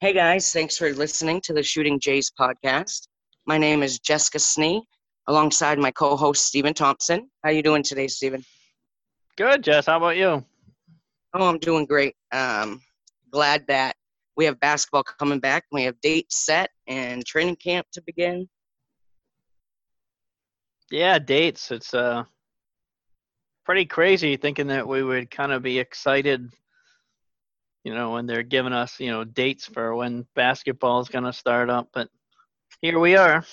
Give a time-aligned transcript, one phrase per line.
[0.00, 3.08] Hey guys, thanks for listening to the Shooting Jays podcast.
[3.46, 4.80] My name is Jessica Snee,
[5.26, 7.28] alongside my co-host Stephen Thompson.
[7.42, 8.44] How you doing today, Stephen?
[9.36, 9.86] Good, Jess.
[9.86, 10.44] How about you?
[11.34, 12.14] Oh, I'm doing great.
[12.30, 12.80] Um,
[13.32, 13.96] glad that
[14.36, 15.64] we have basketball coming back.
[15.72, 18.48] We have dates set and training camp to begin.
[20.92, 21.72] Yeah, dates.
[21.72, 22.22] It's uh
[23.64, 26.52] pretty crazy thinking that we would kind of be excited,
[27.84, 31.32] you know, when they're giving us, you know, dates for when basketball is going to
[31.32, 31.88] start up.
[31.92, 32.08] But
[32.82, 33.44] here we are.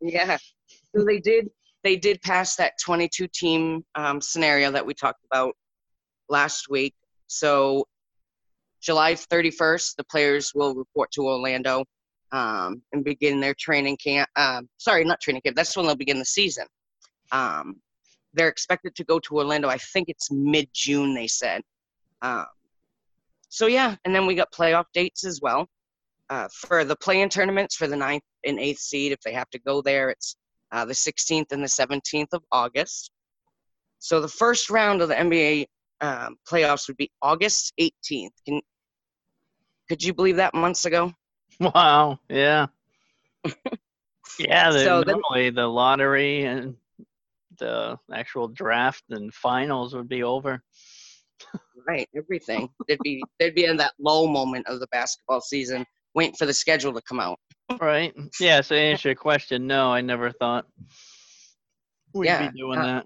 [0.00, 0.38] yeah.
[0.94, 1.48] So they did.
[1.84, 5.56] They did pass that 22 team um, scenario that we talked about
[6.28, 6.94] last week.
[7.26, 7.88] So
[8.80, 11.84] July 31st, the players will report to Orlando
[12.30, 14.28] um, and begin their training camp.
[14.36, 15.56] Um, sorry, not training camp.
[15.56, 16.66] That's when they'll begin the season.
[17.32, 17.80] Um,
[18.34, 19.68] they're expected to go to Orlando.
[19.68, 21.14] I think it's mid June.
[21.14, 21.62] They said.
[22.22, 22.46] Um,
[23.52, 25.68] so yeah, and then we got playoff dates as well
[26.30, 29.12] uh, for the play-in tournaments for the ninth and eighth seed.
[29.12, 30.36] If they have to go there, it's
[30.72, 33.10] uh, the 16th and the 17th of August.
[33.98, 35.66] So the first round of the NBA
[36.00, 38.30] um, playoffs would be August 18th.
[38.46, 38.62] Can
[39.86, 41.12] could you believe that months ago?
[41.60, 42.18] Wow.
[42.30, 42.68] Yeah.
[44.38, 44.70] yeah.
[44.70, 46.76] The, So then- normally the lottery and
[47.58, 50.62] the actual draft and finals would be over.
[51.86, 52.68] Right, everything.
[52.86, 56.54] They'd be they'd be in that low moment of the basketball season, waiting for the
[56.54, 57.38] schedule to come out.
[57.80, 58.14] Right.
[58.38, 58.60] Yeah.
[58.60, 60.66] So to answer your question, no, I never thought
[62.14, 63.04] we'd Yeah, be doing uh, that.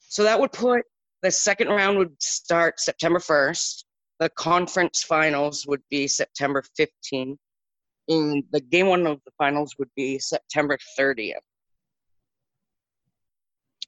[0.00, 0.84] So that would put
[1.24, 3.84] the second round would start September 1st.
[4.20, 7.38] The conference finals would be September 15th.
[8.08, 11.36] And the game one of the finals would be September 30th.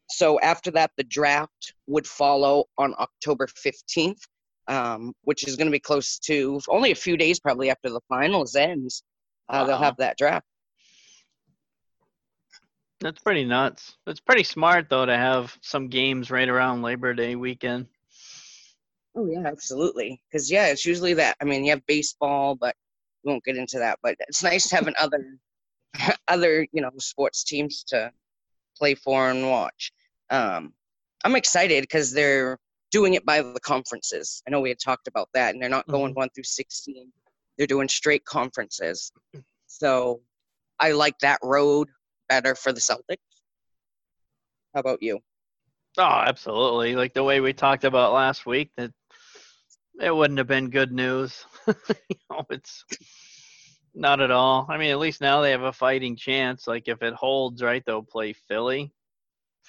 [0.09, 4.21] So after that, the draft would follow on October 15th,
[4.69, 8.01] um, which is going to be close to only a few days probably after the
[8.09, 9.03] finals ends.
[9.49, 10.47] Uh, They'll have that draft.
[13.01, 13.97] That's pretty nuts.
[14.07, 17.87] It's pretty smart though to have some games right around Labor Day weekend.
[19.15, 20.21] Oh yeah, absolutely.
[20.31, 21.37] Because yeah, it's usually that.
[21.41, 22.75] I mean, you have baseball, but
[23.23, 23.99] we won't get into that.
[24.03, 25.39] But it's nice having other,
[26.29, 28.11] other you know, sports teams to
[28.77, 29.93] play for and watch.
[30.31, 30.73] Um,
[31.25, 32.59] I'm excited because they're
[32.91, 34.43] doing it by the conferences.
[34.47, 37.11] I know we had talked about that, and they're not going one through 16.
[37.59, 39.13] They're doing straight conferences.
[39.67, 40.21] So
[40.79, 41.89] I like that road
[42.29, 43.17] better for the Celtics.
[44.75, 45.21] How about you?
[45.99, 46.95] Oh, absolutely.
[46.95, 48.93] Like the way we talked about last week, that
[50.01, 51.45] it wouldn't have been good news.
[51.67, 52.85] you know, it's
[53.95, 54.67] not at all.
[54.69, 56.67] I mean, at least now they have a fighting chance.
[56.67, 58.93] Like if it holds, right, they'll play Philly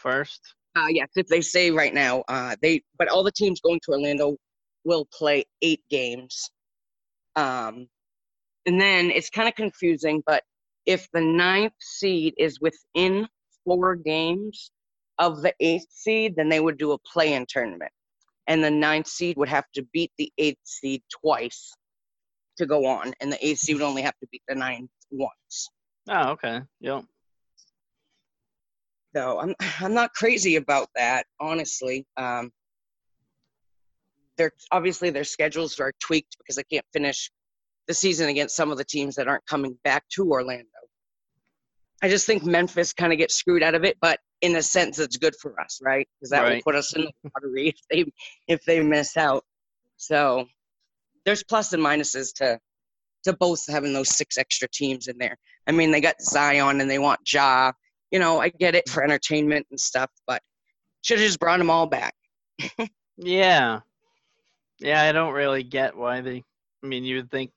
[0.08, 0.54] first.
[0.76, 3.92] Uh, yes, if they say right now, uh, they but all the teams going to
[3.92, 4.38] Orlando
[4.86, 6.50] will play eight games.
[7.36, 7.88] Um,
[8.66, 10.44] and then it's kind of confusing, but
[10.86, 13.28] if the ninth seed is within
[13.66, 14.72] four games
[15.20, 17.92] of the eighth seed, then they would do a play-in tournament,
[18.48, 21.74] and the ninth seed would have to beat the eighth seed twice
[22.58, 25.70] to go on, and the eighth seed would only have to beat the ninth once.
[26.10, 26.62] Oh, okay.
[26.80, 27.04] Yep.
[29.16, 32.06] So I'm I'm not crazy about that, honestly.
[32.18, 32.52] Um,
[34.38, 37.32] they're obviously their schedules are tweaked because they can't finish
[37.88, 40.68] the season against some of the teams that aren't coming back to Orlando.
[42.04, 45.00] I just think Memphis kind of gets screwed out of it, but in a sense,
[45.00, 46.08] it's good for us, right?
[46.20, 48.12] Because that will put us in the lottery if they
[48.48, 49.44] if they miss out.
[49.96, 50.46] So
[51.26, 52.60] there's plus and minuses to
[53.24, 55.38] to both having those six extra teams in there.
[55.66, 57.72] I mean, they got Zion and they want Ja.
[58.12, 60.42] You know, I get it for entertainment and stuff, but
[61.02, 62.14] should have just brought them all back.
[63.20, 63.80] Yeah.
[64.80, 66.44] Yeah, I don't really get why they.
[66.84, 67.50] I mean, you'd think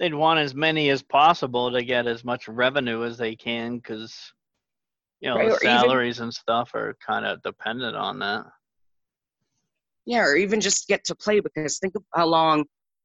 [0.00, 4.32] they'd want as many as possible to get as much revenue as they can, because
[5.20, 8.46] you know Right, the or even- salaries and stuff are kind of dependent on that.
[10.04, 12.64] Yeah, or even just get to play because think of how long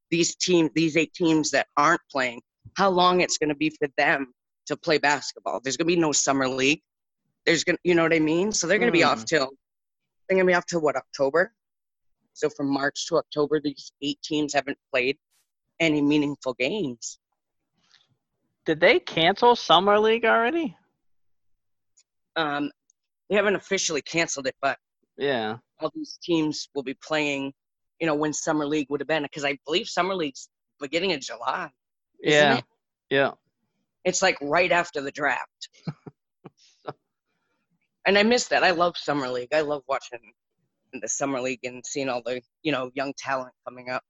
[0.09, 2.41] these teams, these eight teams that aren't playing,
[2.75, 4.33] how long it's going to be for them
[4.67, 5.59] to play basketball.
[5.59, 6.81] There's going to be no summer league.
[7.45, 8.51] There's going, to you know what I mean?
[8.51, 9.49] So they're going to be off till
[10.27, 11.53] they're going to be off till what October.
[12.33, 15.17] So from March to October, these eight teams haven't played
[15.79, 17.19] any meaningful games.
[18.65, 20.75] Did they cancel summer league already?
[22.35, 22.71] Um,
[23.29, 24.79] they haven't officially canceled it, but
[25.17, 25.57] Yeah.
[25.79, 27.53] all these teams will be playing.
[27.99, 30.49] You know when summer league would have been because I believe summer league's
[30.79, 31.71] beginning of July.
[32.19, 32.57] Yeah.
[32.57, 32.65] it?
[33.09, 33.31] Yeah.
[34.05, 35.69] It's like right after the draft.
[38.05, 38.63] and I miss that.
[38.63, 39.53] I love summer league.
[39.53, 40.19] I love watching
[40.93, 44.03] the summer league and seeing all the you know young talent coming up.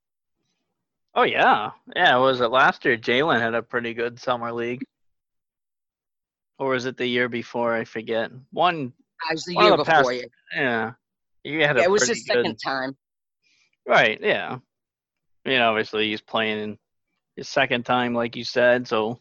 [1.16, 2.18] Oh yeah, yeah.
[2.18, 2.98] Was it last year?
[2.98, 4.84] Jaylen had a pretty good summer league,
[6.58, 7.76] or was it the year before?
[7.76, 8.32] I forget.
[8.52, 8.94] One,
[9.24, 10.28] ah, As the year the past- before you.
[10.56, 10.94] yeah.
[11.44, 12.96] You had Yeah, a it was his good, second time.
[13.86, 14.18] right?
[14.22, 14.58] Yeah.
[15.46, 16.80] I mean, obviously he's playing
[17.36, 18.88] his second time, like you said.
[18.88, 19.20] So,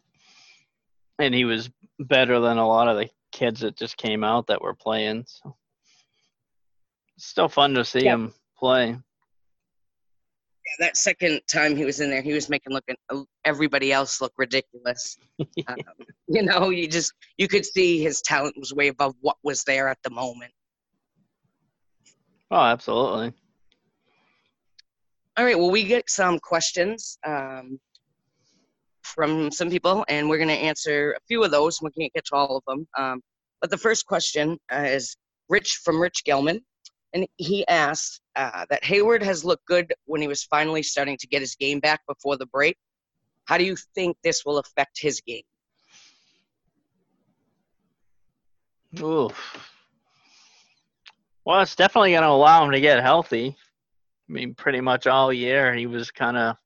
[1.22, 1.70] and he was
[2.00, 5.24] better than a lot of the kids that just came out that were playing.
[5.26, 5.56] So,
[7.16, 8.14] it's still fun to see Yeah.
[8.14, 8.88] him play.
[8.88, 12.96] Yeah, that second time he was in there, he was making looking
[13.44, 15.16] everybody else look ridiculous.
[15.68, 15.76] Um,
[16.28, 19.88] you know, you just you could see his talent was way above what was there
[19.88, 20.52] at the moment.
[22.50, 23.32] Oh, absolutely.
[25.36, 27.78] All right, well, we get some questions um,
[29.14, 31.80] from some people, and we're going to answer a few of those.
[31.80, 32.86] We can't get to all of them.
[32.98, 33.20] Um,
[33.60, 35.16] but the first question uh, is
[35.48, 36.60] Rich from Rich Gelman,
[37.12, 41.26] and he asked uh, that Hayward has looked good when he was finally starting to
[41.26, 42.76] get his game back before the break.
[43.44, 45.42] How do you think this will affect his game?
[49.00, 49.68] Oof.
[51.44, 53.56] Well, it's definitely going to allow him to get healthy.
[54.28, 56.56] I mean, pretty much all year he was kind of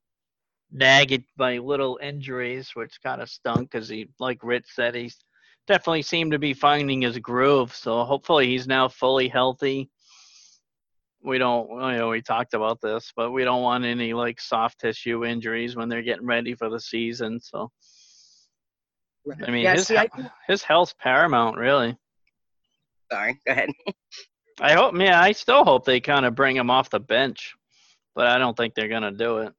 [0.71, 5.17] nagged by little injuries, which kind of stunk because he, like Rich said, he's
[5.67, 7.75] definitely seemed to be finding his groove.
[7.75, 9.89] So hopefully he's now fully healthy.
[11.23, 14.79] We don't, you know, we talked about this, but we don't want any like soft
[14.79, 17.39] tissue injuries when they're getting ready for the season.
[17.39, 17.71] So
[19.45, 21.97] I mean, yeah, his see, I think, his health's paramount, really.
[23.11, 23.69] sorry, go ahead.
[24.59, 27.55] I hope, yeah, I still hope they kind of bring him off the bench,
[28.15, 29.53] but I don't think they're gonna do it.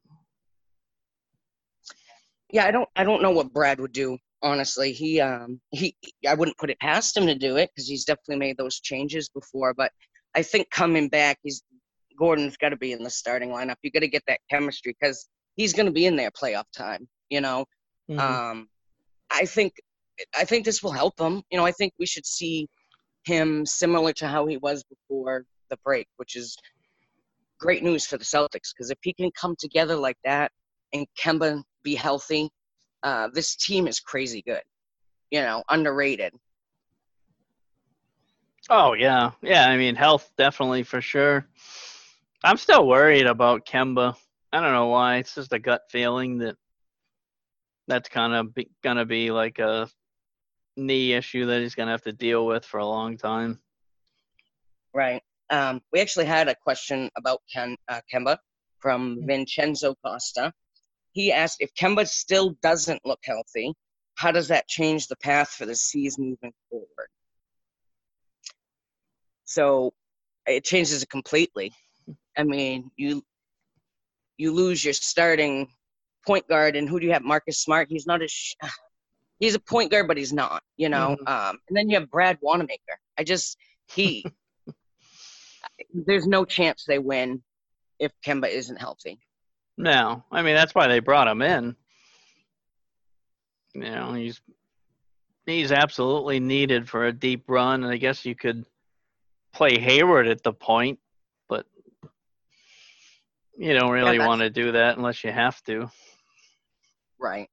[2.50, 4.18] Yeah, I don't, I don't know what Brad would do.
[4.42, 5.94] Honestly, he, um, he,
[6.26, 9.28] I wouldn't put it past him to do it because he's definitely made those changes
[9.28, 9.74] before.
[9.74, 9.92] But
[10.34, 11.62] I think coming back, he's
[12.18, 13.76] Gordon's got to be in the starting lineup.
[13.82, 17.08] You got to get that chemistry because he's going to be in there playoff time.
[17.30, 17.66] You know,
[18.10, 18.18] Mhm.
[18.20, 18.68] um,
[19.30, 19.74] I think,
[20.34, 21.42] I think this will help him.
[21.50, 22.66] You know, I think we should see
[23.24, 26.56] him similar to how he was before the break, which is
[27.60, 30.50] great news for the Celtics because if he can come together like that
[30.92, 32.50] and Kemba be healthy,
[33.02, 34.62] uh, this team is crazy good.
[35.30, 36.32] You know, underrated.
[38.70, 39.68] oh yeah, yeah.
[39.68, 41.46] I mean, health definitely for sure.
[42.42, 44.16] I'm still worried about Kemba.
[44.52, 45.16] I don't know why.
[45.16, 46.56] It's just a gut feeling that
[47.88, 49.88] that's kind of be, gonna be like a
[50.76, 53.58] knee issue that he's gonna have to deal with for a long time.
[54.94, 55.22] Right.
[55.50, 58.38] Um, we actually had a question about Ken, uh, Kemba
[58.78, 60.52] from Vincenzo Costa.
[61.18, 63.74] He asked if Kemba still doesn't look healthy,
[64.14, 67.08] how does that change the path for the season moving forward?
[69.44, 69.92] So
[70.46, 71.72] it changes it completely.
[72.36, 73.24] I mean, you
[74.36, 75.66] you lose your starting
[76.24, 77.24] point guard, and who do you have?
[77.24, 77.88] Marcus Smart.
[77.90, 78.54] He's not a sh-
[79.40, 80.62] he's a point guard, but he's not.
[80.76, 81.16] You know.
[81.26, 82.96] Um, and then you have Brad Wanamaker.
[83.18, 83.58] I just
[83.92, 84.24] he
[85.92, 87.42] there's no chance they win
[87.98, 89.18] if Kemba isn't healthy.
[89.78, 91.76] No, I mean that's why they brought him in.
[93.74, 94.40] You know, he's
[95.46, 98.66] he's absolutely needed for a deep run, and I guess you could
[99.54, 100.98] play Hayward at the point,
[101.48, 101.64] but
[103.56, 105.88] you don't really that's- want to do that unless you have to.
[107.20, 107.48] Right.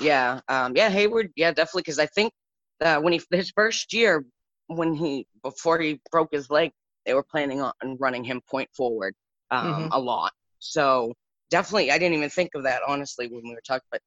[0.00, 0.40] Yeah.
[0.48, 0.88] Um, yeah.
[0.88, 1.32] Hayward.
[1.36, 1.82] Yeah, definitely.
[1.82, 2.32] Because I think
[2.80, 4.24] uh, when he his first year,
[4.68, 6.70] when he before he broke his leg,
[7.04, 9.14] they were planning on running him point forward
[9.50, 9.88] um, Mhm.
[9.92, 10.32] a lot.
[10.58, 11.12] So
[11.50, 14.00] definitely, I didn't even think of that honestly when we were talking, but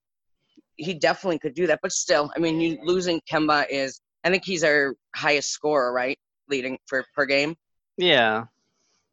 [0.76, 1.80] he definitely could do that.
[1.82, 6.18] But still, I mean, you losing Kemba is I think he's our highest scorer, right?
[6.50, 7.56] Leading for per game.
[7.98, 8.46] Yeah,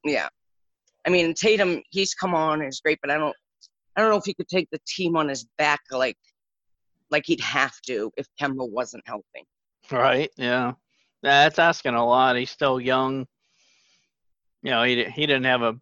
[0.04, 0.28] Yeah.
[1.06, 3.34] I mean, Tatum, he's come on, is great, but I don't,
[3.94, 6.16] I don't know if he could take the team on his back like,
[7.10, 9.44] like he'd have to if Kemba wasn't helping.
[9.92, 10.30] right.
[10.36, 10.72] Yeah,
[11.22, 12.36] that's asking a lot.
[12.36, 13.26] He's still young.
[14.62, 15.78] You know, he he didn't have a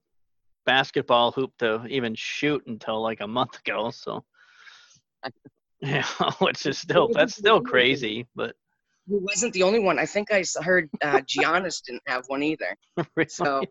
[0.64, 3.90] basketball hoop to even shoot until like a month ago.
[3.90, 4.24] So,
[5.80, 6.04] yeah,
[6.40, 8.54] which is still that's still crazy, but
[9.08, 9.98] He wasn't the only one.
[9.98, 12.76] I think I heard uh, Giannis didn't have one either.
[13.16, 13.62] really, So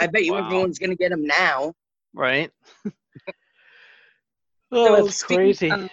[0.00, 0.40] I bet you Wow.
[0.40, 1.72] everyone's gonna get him now.
[2.14, 2.50] right?
[2.84, 2.90] So
[4.72, 5.70] oh, that's crazy.
[5.70, 5.88] of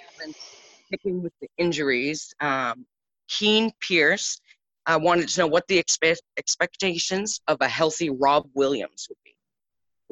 [0.88, 2.86] sticking with the injuries, um,
[3.28, 4.40] Keen Pierce
[4.86, 9.18] I wanted to know what the expe- expectations of a healthy Rob Williams would.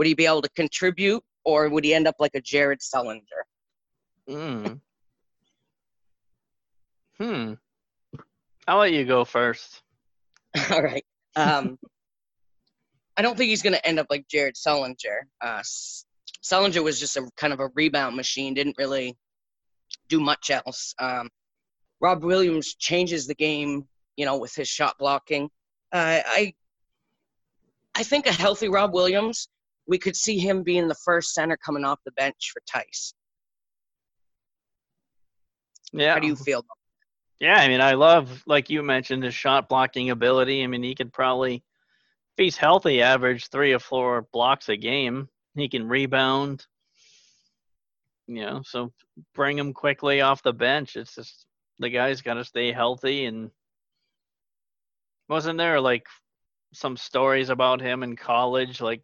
[0.01, 3.21] Would he be able to contribute, or would he end up like a Jared Sullinger?
[4.27, 4.79] Mm.
[7.19, 7.53] Hmm.
[8.67, 9.83] I'll let you go first.
[10.71, 11.05] All right.
[11.35, 11.77] Um,
[13.17, 15.19] I don't think he's going to end up like Jared Sullinger.
[15.39, 16.03] Uh, s-
[16.43, 19.15] Sullinger was just a kind of a rebound machine, didn't really
[20.09, 20.95] do much else.
[20.97, 21.29] Um,
[21.99, 25.43] Rob Williams changes the game, you know, with his shot blocking.
[25.93, 26.55] Uh, I
[27.93, 29.47] I think a healthy Rob Williams,
[29.91, 33.13] we could see him being the first center coming off the bench for Theis.
[35.91, 36.13] Yeah.
[36.13, 36.59] How do you feel?
[36.59, 36.77] About
[37.41, 37.45] that?
[37.45, 40.63] Yeah, I mean, I love, like you mentioned, his shot blocking ability.
[40.63, 41.63] I mean, he could probably, if
[42.37, 45.27] he's healthy, average three or four blocks a game.
[45.55, 46.65] He can rebound.
[48.27, 48.93] You know, so
[49.35, 50.95] bring him quickly off the bench.
[50.95, 51.45] It's just
[51.79, 53.25] the guy's got to stay healthy.
[53.25, 53.51] And
[55.27, 56.05] wasn't there like
[56.71, 59.01] some stories about him in college, like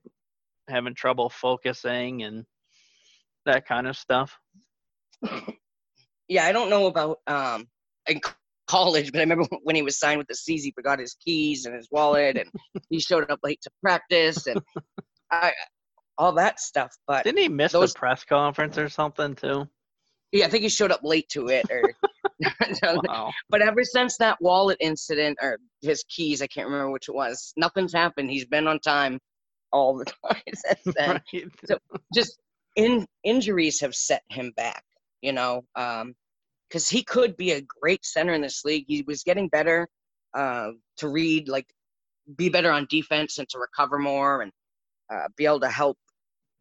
[0.68, 2.46] having trouble focusing and
[3.46, 4.38] that kind of stuff?
[6.28, 7.68] Yeah, I don't know about um
[8.08, 8.20] in
[8.68, 11.66] college, but I remember when he was signed with the C's, he forgot his keys
[11.66, 12.50] and his wallet, and
[12.90, 14.62] he showed up late to practice, and
[15.32, 15.54] I,
[16.18, 16.94] all that stuff.
[17.08, 19.68] But Didn't he miss those- the press conference or something too?
[20.34, 21.94] yeah, I think he showed up late to it, or.
[22.84, 23.32] Wow.
[23.50, 27.52] but ever since that wallet incident or his keys, I can't remember which it was.
[27.58, 28.30] Nothing's happened.
[28.30, 29.18] He's been on time
[29.72, 31.20] all the time since then.
[31.70, 31.80] Right.
[32.14, 32.40] just
[32.76, 34.84] in injuries have set him back,
[35.22, 35.64] you know,
[36.70, 38.86] because he could be a great center in this league.
[38.88, 39.88] He was getting better
[40.34, 41.68] uh, to read, like
[42.38, 44.52] be better on defense and to recover more and
[45.14, 45.98] uh, be able to help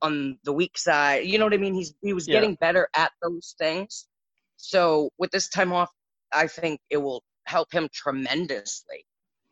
[0.03, 1.27] on the weak side.
[1.27, 1.75] You know what I mean?
[1.75, 2.35] He's he was Yeah.
[2.35, 4.07] getting better at those things.
[4.57, 5.91] So with this time off,
[6.33, 9.05] I think it will help him tremendously.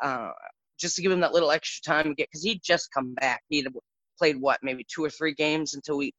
[0.02, 0.30] Uh,
[0.78, 3.42] just to give him that little extra time to get because he'd just come back.
[3.48, 3.66] He'd
[4.18, 6.12] played what maybe two or three games until we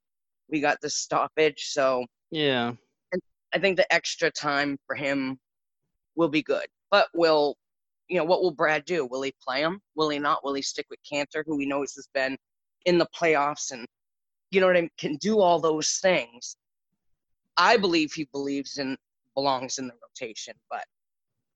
[0.50, 1.70] we got this stoppage.
[1.72, 2.74] So Yeah.
[3.54, 5.40] I think the extra time for him
[6.16, 6.66] will be good.
[6.92, 7.58] But will
[8.08, 9.06] you know what will Brad do?
[9.06, 9.82] Will he play him?
[9.96, 10.44] Will he not?
[10.44, 12.38] Will he stick with Kanter, who he knows has been
[12.86, 13.88] in the playoffs and
[14.52, 16.56] you know what I mean, can do all those things?
[17.58, 18.98] I believe he believes in
[19.34, 20.86] belongs in the rotation, but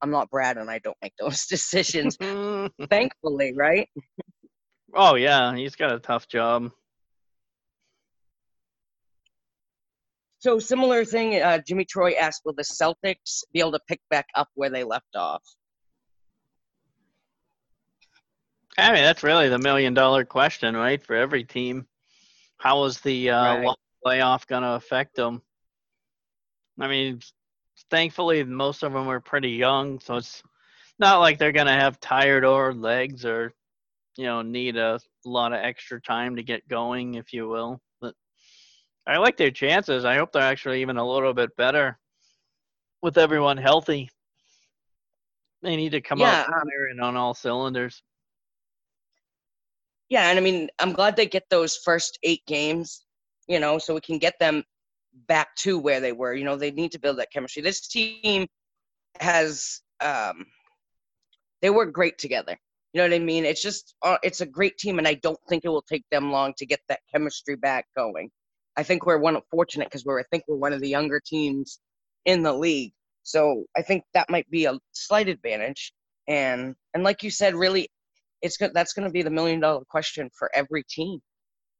[0.01, 2.17] I'm not Brad and I don't make those decisions.
[2.89, 3.87] thankfully, right?
[4.93, 6.71] oh yeah, he's got a tough job.
[10.39, 11.41] So similar thing.
[11.41, 14.83] Uh, Jimmy Troy asked, "Will the Celtics be able to pick back up where they
[14.85, 15.43] left off?"
[18.77, 21.03] I mean, that's really the million dollar question, right?
[21.03, 21.85] For every team,
[22.57, 23.75] how is the uh, Right.
[24.05, 25.41] playoff going to affect them?
[26.79, 27.19] I mean,
[27.89, 30.43] thankfully, most of them are pretty young, so it's
[30.99, 33.53] not like they're going to have tired or legs or,
[34.17, 37.81] you know, need a lot of extra time to get going, if you will.
[38.01, 38.15] But
[39.07, 40.05] I like their chances.
[40.05, 41.97] I hope they're actually even a little bit better
[43.01, 44.09] with everyone healthy.
[45.61, 48.01] They need to come Yeah, out um, firing on all cylinders.
[50.09, 53.05] Yeah, and I mean, I'm glad they get those first eight games,
[53.47, 54.63] you know, so we can get them
[55.27, 56.33] back to where they were.
[56.33, 57.61] You know, they need to build that chemistry.
[57.61, 58.47] This team
[59.19, 60.45] has, um,
[61.61, 62.57] they work great together.
[62.93, 63.45] You know what I mean?
[63.45, 66.31] It's just, uh, it's a great team, and I don't think it will take them
[66.31, 68.29] long to get that chemistry back going.
[68.77, 71.79] I think we're one fortunate because we're, I think we're one of the younger teams
[72.25, 72.93] in the league.
[73.23, 75.93] So I think that might be a slight advantage.
[76.27, 77.89] And and like you said, really
[78.41, 81.19] it's good that's going to be the million dollar question for every team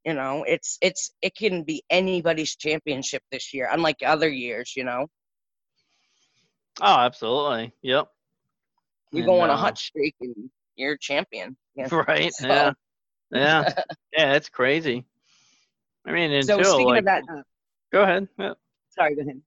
[0.04, 4.84] you know it's it's it can be anybody's championship this year unlike other years you
[4.84, 5.06] know
[6.80, 7.72] Oh, absolutely.
[7.82, 8.08] Yep.
[9.12, 10.34] you And, go on a uh, hot streak and
[10.76, 11.88] you're champion yeah.
[11.92, 12.32] Right.
[12.32, 12.72] So- Yeah.
[13.32, 13.74] Yeah.
[14.16, 14.32] Yeah.
[14.34, 15.04] It's crazy.
[16.06, 17.42] I mean, so speaking like, of that uh,
[17.92, 18.28] go ahead.
[18.38, 18.54] Yeah.
[18.90, 19.42] sorry go ahead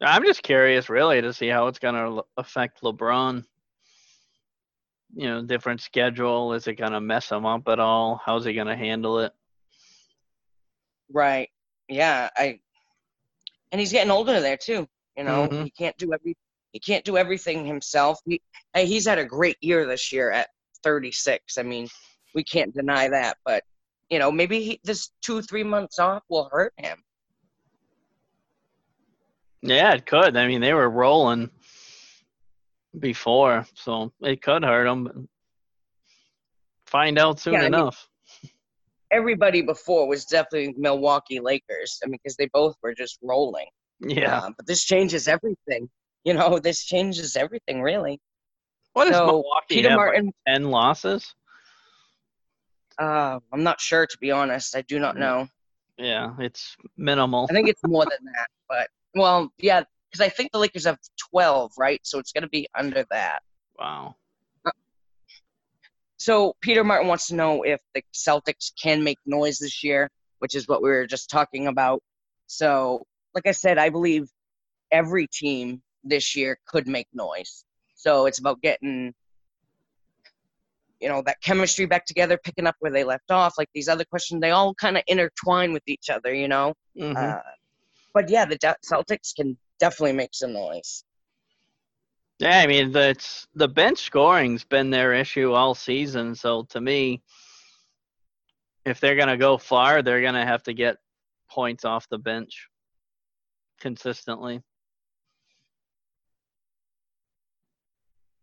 [0.00, 3.44] I'm just curious, really, to see how it's going to affect LeBron.
[5.14, 6.54] You know, different schedule.
[6.54, 8.20] Is it going to mess him up at all?
[8.24, 9.32] How's he going to handle it?
[11.12, 11.50] right
[11.88, 12.58] yeah i
[13.70, 15.64] and he's getting older there too you know Mhm.
[15.64, 16.34] he can't do every
[16.72, 18.40] he can't do everything himself he
[18.72, 20.48] hey, he's had a great year this year at
[20.82, 21.86] 36 i mean
[22.34, 23.62] we can't deny that but
[24.08, 27.02] you know maybe he, this two three months off will hurt him
[29.60, 30.36] Yeah, it could.
[30.36, 31.50] I mean, they were rolling
[32.98, 35.28] before, so it could hurt him.
[36.86, 38.08] Find out soon Yeah, I mean- enough.
[39.10, 42.00] everybody before was definitely Milwaukee Lakers.
[42.02, 43.68] I mean, because they both were just rolling.
[44.00, 44.38] yeah.
[44.38, 45.88] Uh, but this changes everything.
[46.24, 48.20] You know, this changes everything really.
[48.92, 49.98] What so, Milwaukee Peter have?
[49.98, 51.34] like, Ten losses?
[52.96, 54.76] Uh, I'm not sure to be honest.
[54.76, 55.18] I do not Mm.
[55.18, 55.48] know.
[55.98, 57.48] Yeah, it's minimal.
[57.50, 58.46] I think it's more than that.
[58.68, 59.82] But well, yeah,
[60.12, 60.98] because I think the Lakers have
[61.30, 62.00] 12, right?
[62.04, 63.40] So it's going to be under that.
[63.78, 64.16] Wow.
[66.18, 70.08] So Peter Martin wants to know if the Celtics can make noise this year
[70.42, 72.02] which is what we were just talking about.
[72.48, 74.28] So, like I said, I believe
[74.90, 77.64] every team this year could make noise.
[77.94, 79.14] So it's about getting,
[81.00, 83.54] you know, that chemistry back together, picking up where they left off.
[83.56, 86.74] Like these other questions, they all kind of intertwine with each other, you know.
[86.98, 87.16] Mhm.
[87.16, 87.40] Uh,
[88.12, 91.02] but yeah, the Celtics can definitely make some noise.
[92.38, 96.36] Yeah, I mean that's the bench scoring's been their issue all season.
[96.36, 97.20] So to me,
[98.86, 100.98] if they're gonna go far, they're gonna have to get
[101.50, 102.68] points off the bench
[103.80, 104.62] consistently.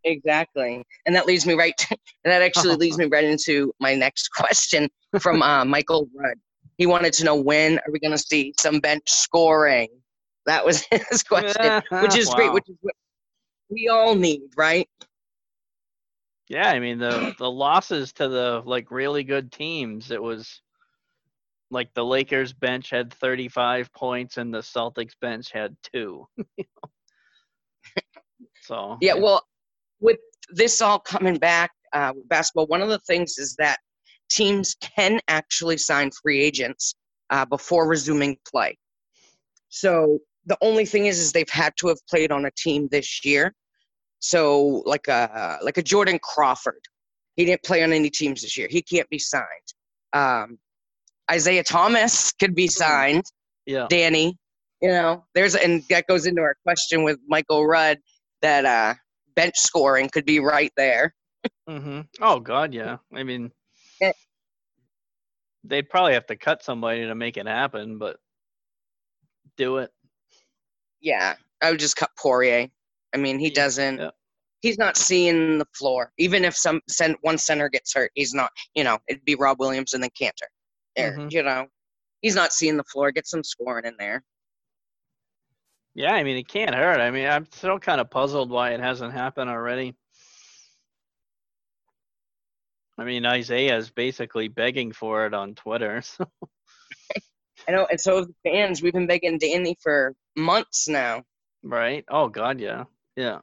[0.04, 0.84] Exactly.
[1.06, 4.90] And that leads me right to, that actually leads me right into my next question
[5.20, 6.38] from uh, Michael Rudd.
[6.78, 9.90] He wanted to know when are we going to see some bench scoring?
[10.46, 12.96] That was his question, which is great, which is what
[13.70, 14.88] we all need, right?
[16.48, 20.62] Yeah, I mean the the losses to the like really good teams, it was
[21.72, 26.26] like the Lakers bench had 35 points and the Celtics bench had 2.
[28.62, 29.44] so Yeah, well,
[30.00, 30.18] with
[30.50, 33.78] this all coming back, uh, with basketball, one of the things is that
[34.30, 36.96] teams can actually sign free agents
[37.30, 38.78] uh, before resuming play.
[39.70, 40.20] So
[40.50, 43.54] the only thing is, is they've had to have played on a team this year.
[44.20, 46.82] So like a like a Jordan Crawford,
[47.36, 48.68] he didn't play on any teams this year.
[48.70, 49.46] He can't be signed.
[50.12, 50.58] Um,
[51.32, 53.24] Isaiah Thomas could be signed.
[53.66, 53.86] yeah.
[53.90, 54.38] Danny.
[54.82, 58.00] You know, there's and that goes into our question with Michael Rudd
[58.42, 58.96] that uh
[59.36, 61.14] bench scoring could be right there.
[61.70, 62.02] mm-hmm.
[62.22, 62.98] Oh God, yeah.
[63.14, 63.52] I mean,
[65.64, 68.18] they'd probably have to cut somebody to make it happen, but
[69.58, 69.92] do it.
[71.02, 72.68] Yeah, I would just cut Poirier.
[73.14, 74.00] I mean, he doesn't.
[74.00, 74.10] yeah.
[74.62, 76.12] He's not seeing the floor.
[76.18, 76.82] Even if some
[77.22, 78.52] one center gets hurt, he's not.
[78.76, 80.50] You know, it'd be Rob Williams and then Kanter.
[80.98, 81.32] There, Mhm.
[81.32, 81.68] you know,
[82.22, 83.12] he's not seeing the floor.
[83.12, 84.22] Get some scoring in there.
[85.96, 87.00] Yeah, I mean, it can't hurt.
[87.00, 89.96] I mean, I'm still kind of puzzled why it hasn't happened already.
[92.98, 96.02] I mean, Isaiah is basically begging for it on Twitter.
[96.18, 96.26] So.
[97.68, 98.82] I know, and so the fans.
[98.82, 101.24] We've been begging Danny for months now.
[101.64, 102.06] Right?
[102.10, 103.40] Oh God, yeah, yeah.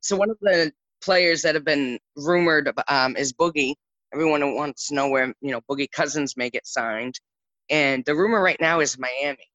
[0.00, 3.74] so one of the players that have been rumored um, is Boogie.
[4.14, 7.18] Everyone wants to know where you know Boogie Cousins may get signed,
[7.68, 9.50] and the rumor right now is Miami,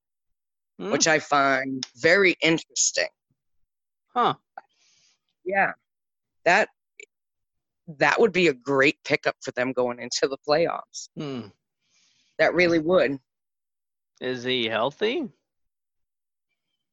[0.78, 3.08] Hmm, which I find very interesting.
[4.14, 4.36] Huh?
[5.46, 5.72] Yeah,
[6.46, 6.70] that
[7.98, 11.10] that would be a great pickup for them going into the playoffs.
[11.18, 11.48] Hmm.
[12.40, 13.20] That really would.
[14.22, 15.28] Is he healthy?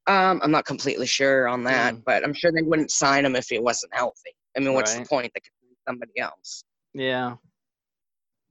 [0.06, 2.04] Um, I'm not completely sure on that, Mm.
[2.04, 4.34] but I'm sure they wouldn't sign him if he wasn't healthy.
[4.56, 5.02] I mean, what's Right.
[5.04, 5.32] the point?
[5.34, 6.64] They could sign somebody else.
[6.94, 7.36] Yeah.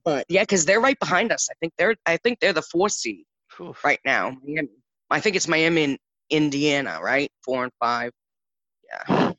[0.05, 1.49] But yeah, because they're right behind us.
[1.49, 3.25] I think they're I think they're the four seed.
[3.59, 3.83] Oof.
[3.83, 4.37] right now.
[4.43, 4.69] Miami.
[5.09, 7.31] I think it's Miami and Indiana, right?
[7.43, 8.11] Four and five.
[8.83, 9.33] Yeah.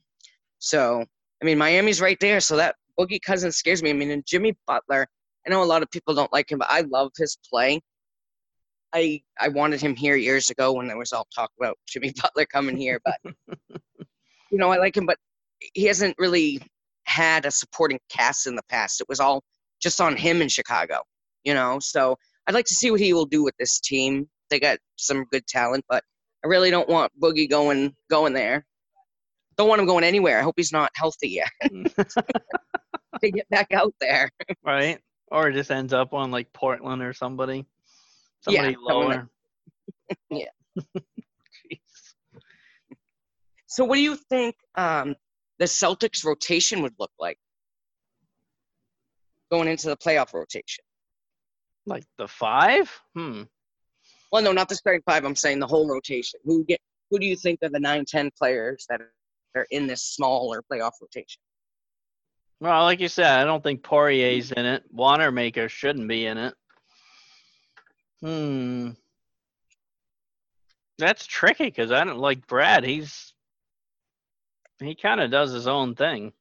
[0.59, 1.05] So,
[1.41, 2.41] I mean, Miami's right there.
[2.41, 3.91] So that Boogie Cousins scares me.
[3.91, 5.07] I mean, and Jimmy Butler,
[5.47, 7.81] I know a lot of people don't like him, but I love his play.
[8.95, 12.47] I I wanted him here years ago when there was all talk about Jimmy Butler
[12.47, 13.19] coming here, but
[14.51, 15.19] you know, I like him, but
[15.75, 16.61] he hasn't really
[17.05, 19.01] had a supporting cast in the past.
[19.01, 19.43] It was all
[19.81, 21.03] just on him in Chicago,
[21.45, 21.79] you know.
[21.81, 24.29] So I'd like to see what he will do with this team.
[24.51, 26.03] They got some good talent, but
[26.45, 28.65] I really don't want Boogie going going there.
[29.57, 30.39] Don't want him going anywhere.
[30.39, 32.15] I hope he's not healthy yet mm.
[33.21, 34.31] to get back out there.
[34.65, 35.01] right?
[35.31, 37.67] Or it just ends up on like Portland or somebody.
[38.47, 39.29] Yeah, Somebody someone lower.
[40.31, 40.47] Yeah.
[40.79, 41.79] Jeez.
[43.67, 45.15] So, what do you think um,
[45.59, 47.39] the Celtics rotation would look like
[49.51, 50.85] going into the playoff rotation?
[51.85, 52.91] Like the five?
[53.15, 53.43] Hmm.
[54.31, 55.25] Well, no, not the starting five.
[55.25, 56.41] I'm saying the whole rotation.
[56.45, 56.81] Who get?
[57.11, 59.01] Who do you think are the nine, ten players that
[59.55, 61.41] are in this smaller playoff rotation?
[62.61, 64.83] Well, like you said, I don't think Poirier's in it.
[64.91, 66.55] Wanamaker shouldn't be in it.
[68.21, 68.91] Hmm.
[70.99, 72.85] That's tricky because I don't like Brad.
[72.85, 73.33] He's
[74.81, 76.33] he kind of does his own thing.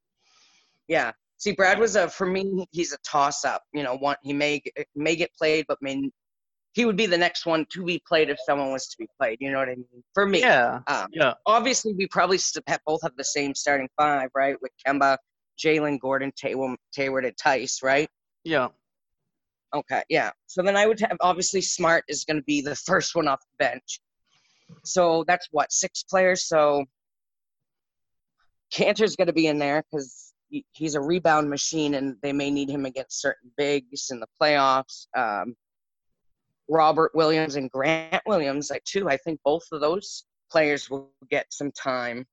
[0.87, 1.11] Yeah.
[1.37, 2.65] See, Brad was a for me.
[2.71, 3.63] He's a toss up.
[3.73, 6.09] You know, one he may get- may get played, but may
[6.73, 9.37] he would be the next one to be played if someone was to be played.
[9.39, 10.03] You know what I mean?
[10.13, 10.81] For me, Yeah.
[10.87, 11.33] um, Yeah.
[11.47, 14.55] obviously we probably have, both have the same starting five, right?
[14.61, 15.17] With Kemba,
[15.59, 18.07] Jaylen, Gordon, Tayward, Tayward, and Theis, right?
[18.43, 18.69] Yeah.
[19.75, 20.31] Okay, yeah.
[20.45, 23.41] So then I would have obviously Smart is going to be the first one off
[23.41, 23.99] the bench.
[24.85, 26.47] So that's what six players.
[26.47, 26.85] So
[28.73, 30.33] Kanter's going to be in there because
[30.73, 35.07] he's a rebound machine, and they may need him against certain bigs in the playoffs.
[35.15, 35.55] Um,
[36.69, 39.09] Robert Williams and Grant Williams, like too.
[39.09, 42.25] I think both of those players will get some time.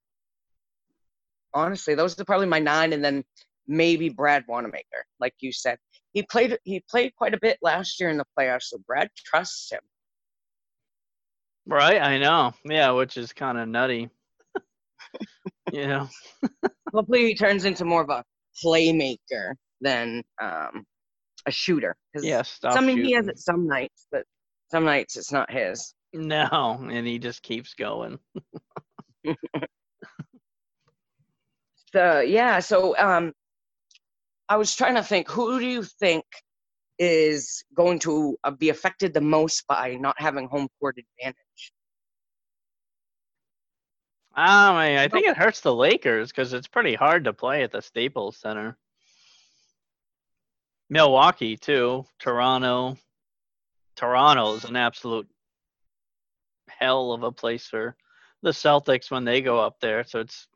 [1.52, 3.24] Honestly, those are probably my nine, and then
[3.66, 5.78] maybe Brad Wanamaker, like you said.
[6.14, 9.70] He played he played quite a bit last year in the playoffs, so Brad trusts
[9.70, 9.80] him.
[11.66, 12.52] Right, I know.
[12.64, 14.10] Yeah, which is kind of nutty.
[15.72, 16.08] you know.
[16.92, 18.24] Hopefully, he turns into more of a
[18.64, 20.84] playmaker than um,
[21.46, 21.96] a shooter.
[22.14, 23.04] Yeah, stop I mean, shooting.
[23.04, 24.24] he has it some nights, but
[24.70, 25.94] some nights it's not his.
[26.12, 28.18] No, and he just keeps going.
[31.94, 33.32] So yeah, so um,
[34.54, 36.24] I was trying to think, who do you think
[36.96, 41.72] is going to uh, be affected the most by not having home court advantage?
[44.36, 47.72] Um, I, I think it hurts the Lakers because it's pretty hard to play at
[47.72, 48.78] the Staples Center.
[50.88, 52.96] Milwaukee too, Toronto.
[53.96, 55.26] Toronto is an absolute
[56.68, 57.96] hell of a place for
[58.42, 60.04] the Celtics when they go up there.
[60.04, 60.46] So it's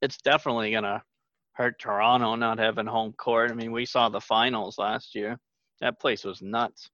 [0.00, 1.04] it's definitely gonna
[1.52, 3.50] hurt Toronto not having home court.
[3.50, 5.38] I mean, we saw the finals last year.
[5.80, 6.90] That place was nuts.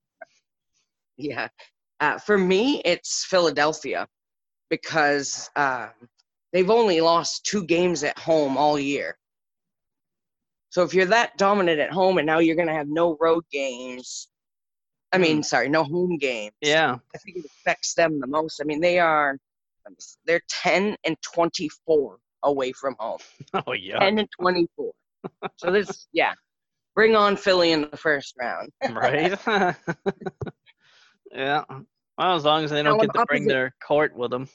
[1.16, 1.48] Yeah,
[2.00, 4.06] uh, for me, it's Philadelphia
[4.70, 5.88] because uh,
[6.52, 9.16] they've only lost two games at home all year.
[10.70, 13.44] So if you're that dominant at home and now you're going to have no road
[13.50, 14.28] games,
[15.12, 16.52] I mean, sorry, no home games.
[16.60, 16.96] Yeah.
[17.14, 18.60] I think it affects them the most.
[18.60, 19.38] I mean, they are
[20.26, 23.18] they're 10 and 24 away from home.
[23.66, 23.98] Oh yeah.
[23.98, 24.92] 10 and 24.
[25.56, 26.32] so this, yeah,
[26.94, 28.70] bring on Philly in the first round.
[28.90, 29.38] right?
[31.32, 31.64] yeah.
[32.16, 34.48] Well, as long as they don't on get to bring their court with them.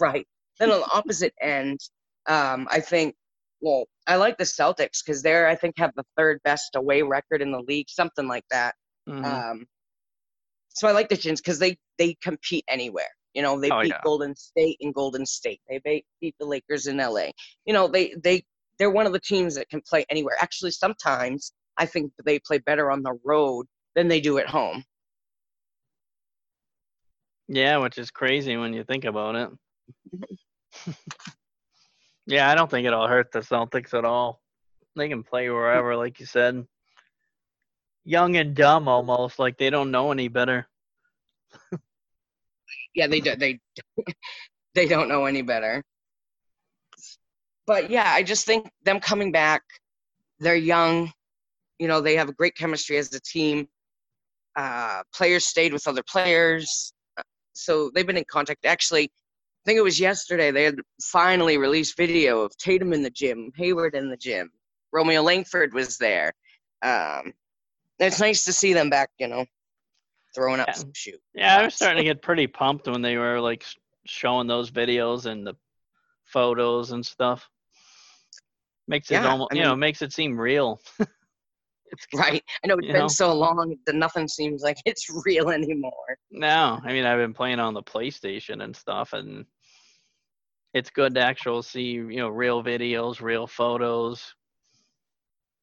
[0.00, 0.26] Right.
[0.58, 1.80] Then on the opposite end,
[2.26, 3.14] um, I think,
[3.60, 7.42] well, I like the Celtics because they're, I think, have the third best away record
[7.42, 8.74] in the league, something like that.
[9.08, 9.24] Mhm.
[9.24, 9.66] Um,
[10.74, 13.08] so I like the Gins because they they compete anywhere.
[13.34, 14.00] You know, they Oh, beat yeah.
[14.04, 15.60] Golden State in Golden State.
[15.68, 17.30] They beat, beat the Lakers in LA.
[17.66, 18.44] You know, they they
[18.78, 20.36] they're one of the teams that can play anywhere.
[20.40, 24.84] Actually, sometimes I think they play better on the road than they do at home.
[27.48, 29.50] yeah, which is crazy when you think about it.
[32.26, 34.40] yeah, I don't think it'll hurt the Celtics at all.
[34.96, 36.66] They can play wherever, like you said.
[38.04, 40.66] Young and dumb almost, like they don't know any better.
[42.94, 43.36] Yeah, they do.
[43.36, 43.60] They
[44.74, 45.82] they don't know any better.
[47.66, 49.62] But yeah, I just think them coming back,
[50.38, 51.12] they're young.
[51.78, 53.68] You know, they have a great chemistry as a team.
[54.56, 56.92] Uh, players stayed with other players,
[57.54, 58.64] so they've been in contact.
[58.64, 63.10] Actually, I think it was yesterday they had finally released video of Tatum in the
[63.10, 64.50] gym, Hayward in the gym,
[64.92, 66.32] Romeo Langford was there.
[66.82, 67.32] Um,
[67.98, 69.10] it's nice to see them back.
[69.18, 69.46] You know,
[70.34, 70.74] throwing up Yeah.
[70.74, 71.20] some shoot.
[71.34, 73.64] Yeah, I was starting to get pretty pumped when they were like
[74.06, 75.54] showing those videos and the
[76.24, 77.48] photos and stuff.
[78.86, 80.80] Makes it Yeah, almost, I you know, makes it seem real.
[81.86, 82.42] it's Right.
[82.62, 83.08] I know it's been know?
[83.08, 86.18] so long that nothing seems like it's real anymore.
[86.30, 89.46] No, I mean I've been playing on the PlayStation and stuff, and
[90.74, 94.34] it's good to actually see you know real videos, real photos,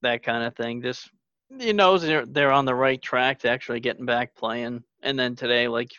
[0.02, 0.82] that kind of thing.
[0.82, 1.10] Just
[1.60, 4.84] you know they're they're on the right track to actually getting back playing.
[5.04, 5.92] And then today, like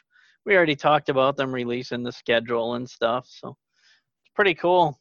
[0.45, 4.99] we already talked about them releasing the schedule and stuff, so it's pretty cool.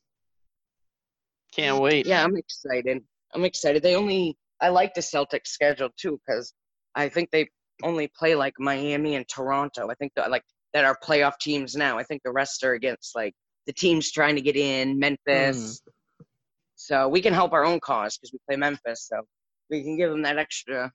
[1.54, 2.06] Can't wait.
[2.06, 3.04] Yeah, I'm excited.
[3.34, 3.84] I'm excited.
[3.84, 6.54] They only I like the Celtics schedule too because
[6.96, 7.50] I think they
[7.84, 9.90] only play like Miami and Toronto.
[9.90, 11.98] I think like that are playoff teams now.
[11.98, 13.34] I think the rest are against like
[13.68, 15.82] the teams trying to get in Memphis.
[15.86, 16.24] Hmm.
[16.76, 19.08] So we can help our own cause because we play Memphis.
[19.08, 19.22] So
[19.72, 20.92] we can give them that extra,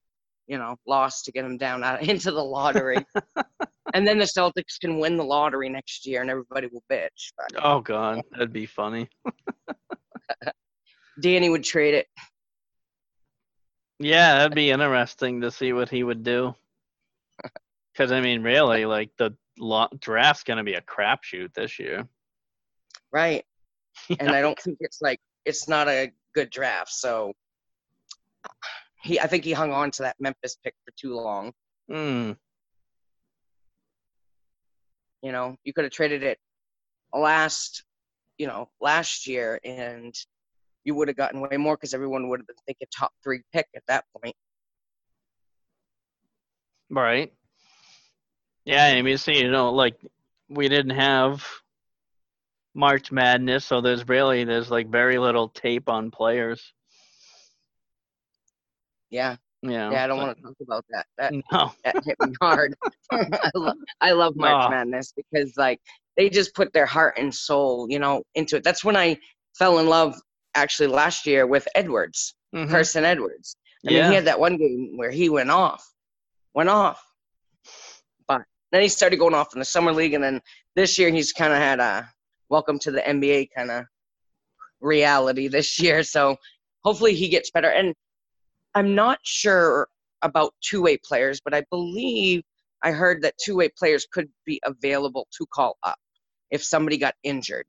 [0.47, 3.05] you know, loss to get them down out, into the lottery.
[3.95, 7.33] and then the Celtics can win the lottery next year, and everybody will bitch.
[7.37, 9.09] But Oh god, that'd be funny.
[11.21, 12.07] Danny would trade it.
[13.99, 16.55] Yeah, that'd be interesting to see what he would do.
[17.93, 22.07] Because I mean, really, like the lo- draft's gonna be a crapshoot this year.
[23.11, 23.47] Right.
[24.09, 24.31] You and?
[24.33, 26.93] I don't think it's like it's not a good draft.
[26.93, 27.33] So
[29.02, 31.52] he, I think he hung on to that Memphis pick for too long.
[31.90, 32.37] Mm,
[35.22, 36.38] You know, you could have traded it
[37.12, 37.85] last,
[38.38, 40.14] you know, last year, and
[40.85, 43.66] you would have gotten way more because everyone would have been thinking top three pick
[43.74, 44.37] at that point.
[46.90, 47.32] right.
[48.64, 49.96] Yeah, I mean, see, you know, like
[50.48, 51.44] we didn't have
[52.74, 56.72] March Madness, so there's really there's like very little tape on players.
[59.11, 59.90] Yeah, Yeah.
[59.90, 61.07] Yeah, I don't but- want to talk about that.
[61.19, 61.73] That No.
[61.85, 62.75] that hit me hard.
[63.12, 64.71] I, lo- I love March.
[64.71, 65.81] Madness because like
[66.16, 68.64] they just put their heart and soul, you know, into it.
[68.64, 69.16] That's when I
[69.59, 70.14] fell in love
[70.55, 72.71] actually last year with Edwards, Mhm.
[72.71, 73.57] Carson Edwards.
[73.87, 75.87] I mean, he had that one game where he went off,
[76.55, 77.01] went off.
[78.27, 78.42] But
[78.73, 80.40] then he started going off in the summer league, and then
[80.75, 82.09] this year he's kind of had a
[82.49, 83.85] welcome to the NBA kind of
[84.81, 86.03] reality this year.
[86.03, 86.37] So
[86.85, 87.69] hopefully he gets better.
[87.71, 87.95] And
[88.77, 89.89] I'm not sure
[90.21, 92.43] about two-way players, but I believe
[92.85, 95.97] I heard that two-way players could be available to call up
[96.51, 97.65] if somebody got injured.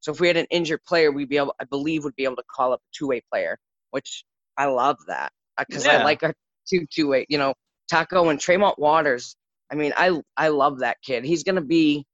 [0.00, 2.36] So if we had an injured player, we'd be able, I believe, would be able
[2.36, 3.58] to call up a two-way player,
[3.90, 4.24] which
[4.58, 6.34] I love that because I like our
[6.68, 7.24] two two-way.
[7.30, 7.54] You know,
[7.90, 9.36] Tacko and Tremont Waters.
[9.72, 11.24] I mean, I I love that kid.
[11.24, 12.04] He's gonna be.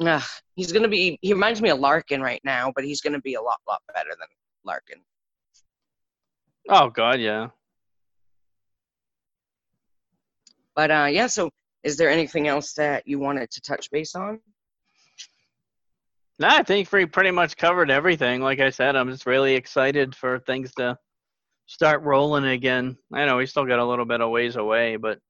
[0.00, 0.20] Uh,
[0.56, 1.16] he's gonna be.
[1.22, 4.10] He reminds me of Larkin right now, but he's gonna be a lot lot better
[4.18, 4.28] than
[4.64, 4.98] Larkin.
[6.68, 7.48] Oh God, yeah.
[10.74, 11.26] But uh, yeah.
[11.26, 11.50] So,
[11.82, 14.40] is there anything else that you wanted to touch base on?
[16.38, 18.40] No, I think we pretty much covered everything.
[18.40, 20.98] Like I said, I'm just really excited for things to
[21.66, 22.96] start rolling again.
[23.12, 25.20] I know we still got a little bit of ways away, but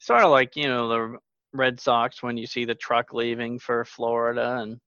[0.00, 1.18] sort of like you know the
[1.52, 4.78] Red Sox when you see the truck leaving for Florida, and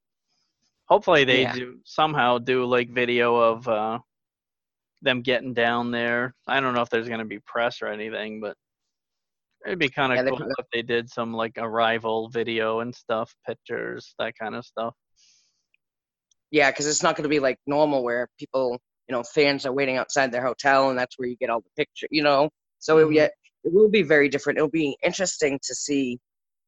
[0.86, 1.54] hopefully they Yeah.
[1.54, 4.00] do somehow do like video of uh,
[5.04, 6.36] them getting down there.
[6.48, 8.58] I don't know if there's gonna be press or anything, but
[9.66, 13.34] it'd be kind of Yeah, cool if they did some like arrival video and stuff,
[13.46, 14.96] pictures, that kind of stuff.
[16.52, 19.74] Yeah, because it's not going to be like normal where people, you know, fans are
[19.74, 22.50] waiting outside their hotel and that's where you get all the picture, you know.
[22.80, 23.14] So it, Mhm.
[23.14, 23.26] yeah,
[23.64, 24.58] it will be very different.
[24.58, 26.20] It'll be interesting to see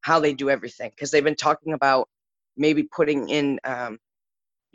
[0.01, 2.09] how they do everything because they've been talking about
[2.57, 3.99] maybe putting in um,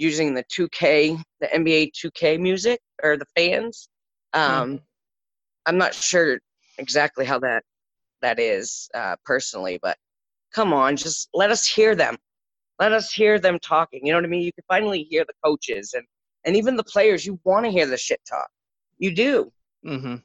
[0.00, 3.88] using the 2K, the NBA 2K music or the fans.
[4.32, 4.80] Um,
[5.66, 6.40] I'm not sure
[6.78, 7.62] exactly how that
[8.22, 9.96] that is uh, personally, but
[10.54, 12.16] come on, just let us hear them.
[12.78, 14.00] Let us hear them talking.
[14.04, 14.42] You know what I mean?
[14.42, 16.06] You can finally hear the coaches and
[16.44, 17.26] and even the players.
[17.26, 18.48] You want to hear the shit talk.
[18.98, 19.52] You do,
[19.86, 20.16] Mm-hmm.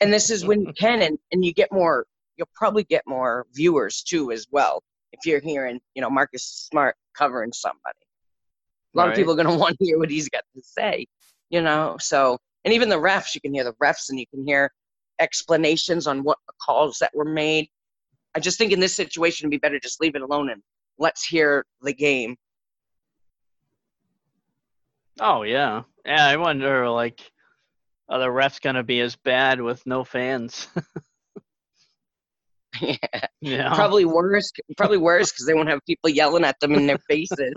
[0.00, 2.06] and this is when you can, and and you get more.
[2.36, 6.96] You'll probably get more viewers too as well if you're hearing, you know, Marcus Smart
[7.16, 8.05] covering somebody.
[8.96, 11.06] A lot of people are going to want to hear what he's got to say,
[11.50, 11.96] you know.
[12.00, 14.70] So, and even the refs, you can hear the refs, and you can hear
[15.20, 17.68] explanations on what calls that were made.
[18.34, 20.62] I just think in this situation, it'd be better just leave it alone and
[20.98, 22.36] let's hear the game.
[25.20, 26.26] Oh yeah, yeah.
[26.26, 27.20] I wonder like,
[28.08, 30.68] are the refs gonna be as bad with no fans?
[32.80, 33.74] yeah, yeah.
[33.74, 34.50] probably worse.
[34.76, 37.54] Probably worse because they won't have people yelling at them in their faces.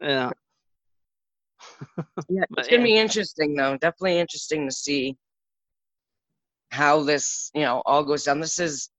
[0.00, 0.30] Yeah.
[2.28, 3.76] Yeah, it's gonna be interesting though.
[3.76, 5.16] Definitely interesting to see
[6.70, 8.40] how this, you know, all goes down.
[8.40, 8.90] This is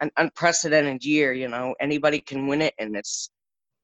[0.00, 1.32] an unprecedented year.
[1.32, 3.30] You know, anybody can win it, and it's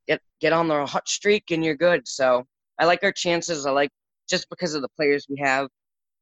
[0.06, 2.06] get get on the hot streak, and you're good.
[2.06, 2.44] So
[2.78, 3.66] I like our chances.
[3.66, 3.90] I like
[4.28, 5.68] just because of the players we have.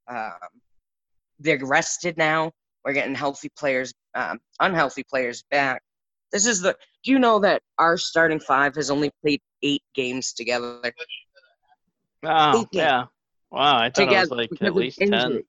[0.08, 0.32] Um,
[1.38, 2.52] they're rested now.
[2.84, 5.82] We're getting healthy players, um, unhealthy players back.
[6.32, 6.76] This is the.
[7.04, 10.80] Do you know that our starting five has only played eight games together?
[12.24, 12.70] Oh Eight games.
[12.72, 13.04] yeah.
[13.50, 15.42] Wow, I thought it was like at least ten.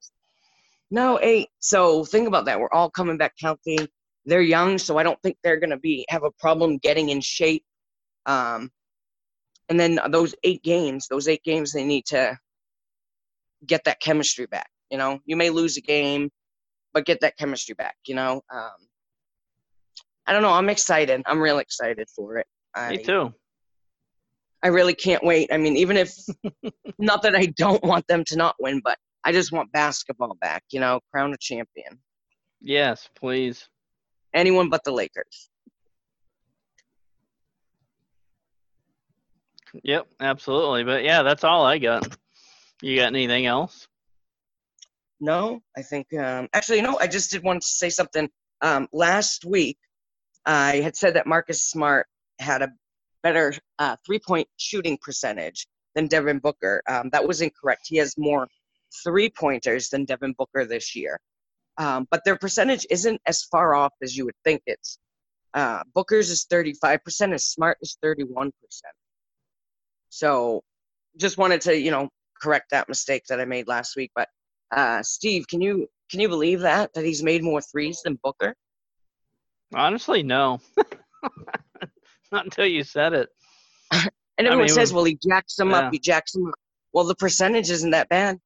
[0.91, 1.49] No, eight.
[1.59, 2.59] So think about that.
[2.59, 3.77] We're all coming back healthy.
[4.25, 7.63] They're young, so I don't think they're gonna be have a problem getting in shape.
[8.25, 8.71] Um,
[9.69, 12.37] and then those eight games, those eight games, they need to
[13.65, 14.69] get that chemistry back.
[14.95, 16.29] You know, you may lose a game,
[16.93, 17.97] but get that chemistry back.
[18.05, 18.71] You know, um,
[20.25, 20.53] I don't know.
[20.53, 21.21] I'm excited.
[21.25, 22.47] I'm real excited for it.
[22.73, 23.33] I, Me too.
[24.63, 25.51] I really can't wait.
[25.51, 26.15] I mean, even if
[26.97, 30.63] not that I don't want them to not win, but I just want basketball back,
[30.71, 31.99] you know, crown a champion.
[32.61, 33.67] Yes, please.
[34.33, 35.49] Anyone but the Lakers.
[39.83, 40.85] Yep, absolutely.
[40.85, 42.17] But yeah, that's all I got.
[42.81, 43.89] You got anything else?
[45.19, 48.29] No, I think um actually no, I just did want to say something.
[48.61, 49.77] Um last week
[50.45, 52.07] I had said that Marcus Smart
[52.39, 52.69] had a
[53.23, 56.83] better uh, three-point shooting percentage than Devin Booker.
[56.87, 57.87] Um, that was incorrect.
[57.87, 58.47] He has more
[59.03, 61.19] three-pointers than Devin Booker this year.
[61.77, 64.99] Um, but their percentage isn't as far off as you would think it's.
[65.53, 68.51] Uh, Booker's is 35%, and Smart is 31%.
[70.09, 70.61] So
[71.17, 72.09] just wanted to, you know,
[72.41, 74.11] correct that mistake that I made last week.
[74.15, 74.29] But
[74.71, 78.55] uh, Steve, can you can you believe that that he's made more threes than Booker?
[79.73, 80.59] Honestly, no.
[82.31, 83.29] Not until you said it.
[84.37, 85.77] And I everyone mean, says, well, he jacks them yeah.
[85.77, 86.55] up, he jacks them up.
[86.91, 88.37] Well, the percentage isn't that bad.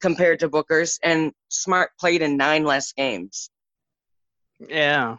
[0.00, 3.50] compared to Booker's, and Smart played in nine less games.
[4.58, 5.18] Yeah.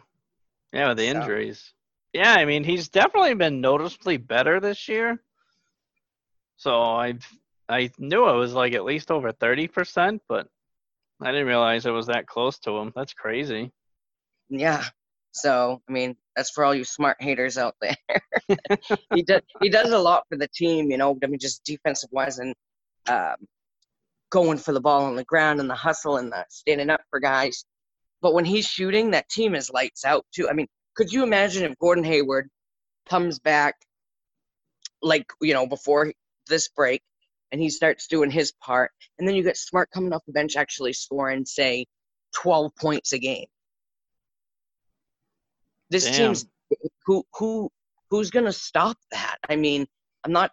[0.72, 1.72] Yeah, with the So- injuries.
[2.12, 5.22] Yeah, I mean, he's definitely been noticeably better this year.
[6.56, 7.14] So I
[7.68, 10.46] I knew it was like at least over 30%, but
[11.20, 12.92] I didn't realize it was that close to him.
[12.94, 13.72] That's crazy.
[14.48, 14.84] Yeah.
[15.32, 17.96] So I mean, that's for all you smart haters out there.
[19.14, 21.18] he does he does a lot for the team, you know.
[21.22, 22.54] I mean, just defensive wise and
[23.08, 23.36] um,
[24.30, 27.20] going for the ball on the ground and the hustle and the standing up for
[27.20, 27.64] guys.
[28.20, 30.48] But when he's shooting, that team is lights out too.
[30.48, 32.48] I mean, could you imagine if Gordon Hayward
[33.08, 33.74] comes back
[35.02, 36.12] like you know before
[36.48, 37.02] this break
[37.54, 40.56] and he starts doing his part, and then you get Smart coming off the bench
[40.56, 41.86] actually scoring say
[42.34, 43.46] twelve points a game.
[45.88, 46.14] This Damn.
[46.14, 46.46] team's
[47.06, 47.70] who who
[48.10, 49.36] who's gonna stop that?
[49.48, 49.86] I mean,
[50.24, 50.50] I'm not.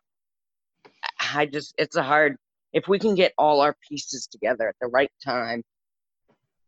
[1.34, 2.38] I just it's a hard.
[2.72, 5.64] If we can get all our pieces together at the right time,